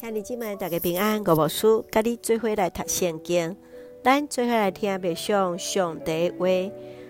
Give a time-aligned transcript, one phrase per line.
[0.00, 1.22] 兄弟姐妹，大家平安。
[1.26, 3.54] 我无事，甲你做伙来读圣经，
[4.02, 6.46] 咱做伙来听默想上帝话。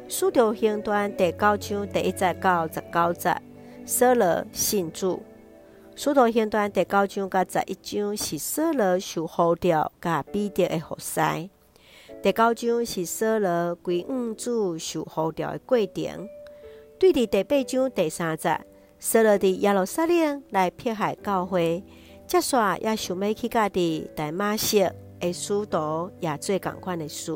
[0.09, 3.37] 使徒行传第九章第一节到十九节，
[3.87, 5.22] 扫罗信主。
[5.95, 11.20] 使徒行传第九章甲十一章是扫罗受呼召甲彼得的服侍。
[12.20, 16.29] 第九章是扫罗归五主受呼召的过程。
[16.98, 18.61] 对伫第八章第三节，
[18.98, 21.84] 扫罗伫耶路撒冷来迫害教会。
[22.31, 27.33] 接煞也想要去家己大马色的使徒也做共款的事，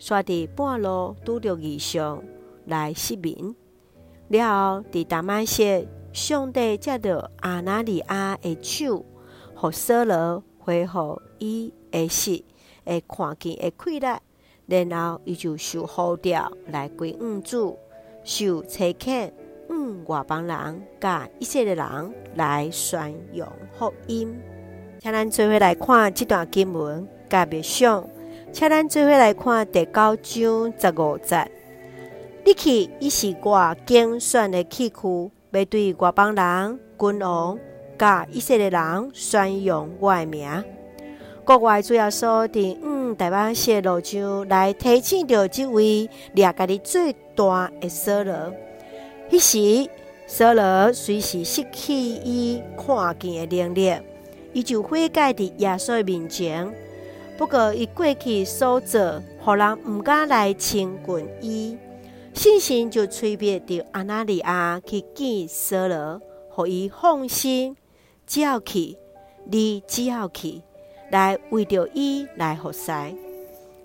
[0.00, 2.24] 煞伫半路拄着异象
[2.64, 3.54] 来失明。
[4.28, 5.62] 了后伫大马色，
[6.14, 9.04] 上帝接着阿拿尼亚的手，
[9.54, 12.42] 互扫罗恢复伊的视、
[12.86, 17.78] 会看见的气力，然后伊就受呼召来归五主，
[18.24, 19.30] 受差遣。
[19.68, 24.38] 嗯，外邦人甲以色列人来宣扬福音，
[25.00, 28.08] 请咱做伙来看这段经文，甲别想，
[28.52, 31.50] 请咱做伙来看第九章十五节。
[32.44, 37.58] 你去，伊是我拣选的器具，要对外邦人、君王
[37.98, 40.64] 甲以色列人宣扬我的名。
[41.44, 48.52] 国外主要说的，嗯，台湾西路上来提醒着这位掠家己最大的扫罗。
[49.28, 49.90] 彼时，
[50.26, 53.92] 扫罗随时失去伊看见的能力，
[54.52, 56.72] 伊就悔改伫耶稣面前。
[57.36, 61.76] 不过，伊过去所做，互人毋敢来亲近伊，
[62.34, 67.76] 信心就催逼着阿拿尼亚去见扫罗，互伊放心，
[68.26, 68.96] 只要去，
[69.50, 70.62] 你只要去，
[71.10, 72.92] 来为着伊来服侍。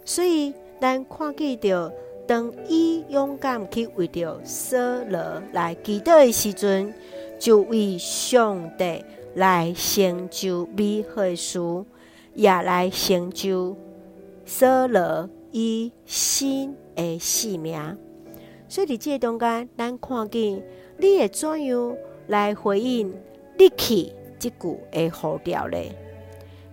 [0.05, 1.91] 所以，咱看见着。
[2.31, 6.93] 当伊勇敢去为着舍罗来祈祷的时阵，
[7.37, 9.03] 就为上帝
[9.35, 11.59] 来成就美好的事，
[12.33, 13.75] 也来成就
[14.45, 17.97] 舍罗伊新的性命。
[18.69, 20.63] 所以伫这中间，咱看见
[20.97, 21.97] 你会怎样
[22.27, 23.13] 来回应
[23.59, 25.77] “你去”这句的号召呢？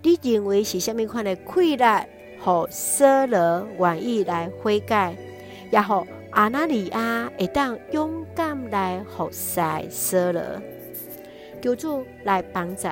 [0.05, 1.85] 你认为是虾米款的气力，
[2.39, 5.17] 互舍罗愿意来悔改？
[5.71, 10.43] 也互阿拿尼亚会当勇敢来服侍扫罗，
[11.61, 12.89] 求主来帮助，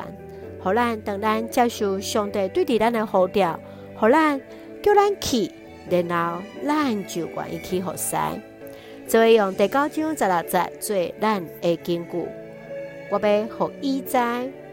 [0.62, 3.59] 互咱当咱接受上帝对伫咱的呼召，
[3.94, 4.41] 互咱
[4.82, 5.50] 叫咱去，
[5.88, 6.03] 然
[6.34, 8.16] 后咱就愿意去服侍。
[9.08, 12.26] 就会用第九章十六节做咱的根据。
[13.08, 14.19] 我要互伊知，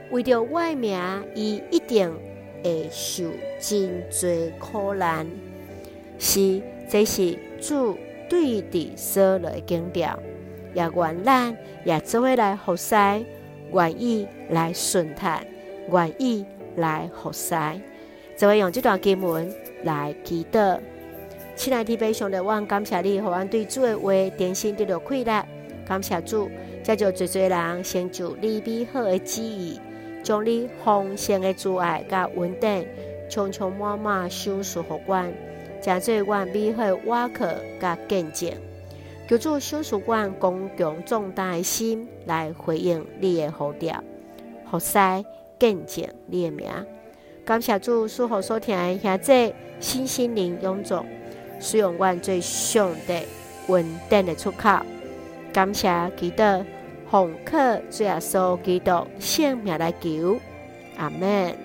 [0.10, 1.00] 为着我的名，
[1.36, 2.12] 伊一定
[2.64, 3.26] 会受
[3.60, 5.28] 真济苦难。
[6.18, 6.62] 是，
[6.94, 7.36] 这是。
[7.60, 7.98] 主
[8.30, 10.20] 对的所罗的经调，
[10.74, 12.94] 也愿咱也做伙来服侍，
[13.72, 15.30] 愿意来顺从，
[15.90, 16.46] 愿意
[16.76, 17.56] 来服侍，
[18.38, 19.50] 就会用这段经文
[19.86, 20.78] 来祈祷。
[21.56, 25.46] 亲爱的弟兄姊妹，我感谢你，互阮对主的话点心得到快乐。
[25.88, 26.50] 感谢主，
[26.84, 29.80] 才就最最人成就你美好的旨意，
[30.22, 32.86] 将你丰盛的慈爱甲稳定，
[33.30, 35.34] 充充满满赏赐予阮。
[35.84, 38.50] 将做阮美好瓦壳甲见证，
[39.28, 44.02] 求主赏赐阮刚强壮大的心来回应你的呼召，
[44.72, 44.98] 服侍
[45.60, 46.66] 见证你的名。
[47.44, 51.06] 感谢主，赐福所听的兄弟身心灵臃肿，
[51.60, 53.20] 使用阮最上帝
[53.68, 54.80] 稳定的出口。
[55.52, 56.44] 感谢基督
[57.12, 57.58] 奉靠
[57.92, 60.40] 主耶稣基督圣名来求，
[60.96, 61.63] 阿门。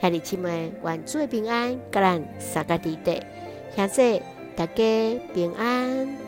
[0.00, 3.20] 兄弟姊妹，愿主平安，甲咱三个地带，
[3.74, 4.22] 现在
[4.54, 6.27] 大家平安。